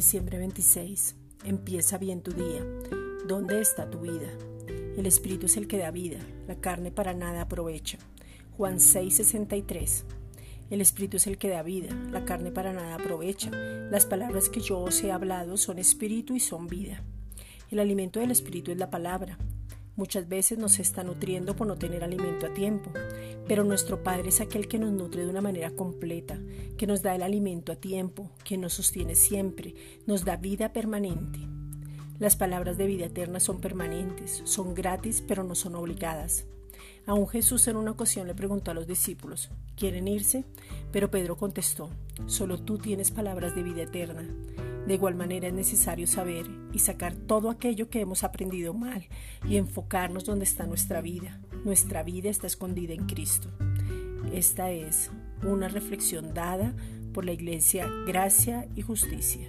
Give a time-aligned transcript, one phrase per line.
[0.00, 1.14] Diciembre 26.
[1.44, 2.64] Empieza bien tu día.
[3.28, 4.30] ¿Dónde está tu vida?
[4.96, 7.98] El Espíritu es el que da vida, la carne para nada aprovecha.
[8.56, 10.04] Juan 6:63.
[10.70, 13.50] El Espíritu es el que da vida, la carne para nada aprovecha.
[13.50, 17.02] Las palabras que yo os he hablado son espíritu y son vida.
[17.70, 19.36] El alimento del Espíritu es la palabra.
[19.96, 22.90] Muchas veces nos está nutriendo por no tener alimento a tiempo,
[23.46, 26.38] pero nuestro Padre es aquel que nos nutre de una manera completa,
[26.76, 29.74] que nos da el alimento a tiempo, que nos sostiene siempre,
[30.06, 31.40] nos da vida permanente.
[32.18, 36.44] Las palabras de vida eterna son permanentes, son gratis, pero no son obligadas.
[37.06, 40.44] Aún Jesús en una ocasión le preguntó a los discípulos, ¿quieren irse?
[40.92, 41.90] Pero Pedro contestó,
[42.26, 44.28] solo tú tienes palabras de vida eterna.
[44.86, 49.06] De igual manera es necesario saber y sacar todo aquello que hemos aprendido mal
[49.48, 51.40] y enfocarnos donde está nuestra vida.
[51.64, 53.48] Nuestra vida está escondida en Cristo.
[54.32, 55.10] Esta es
[55.42, 56.74] una reflexión dada
[57.12, 59.48] por la Iglesia Gracia y Justicia.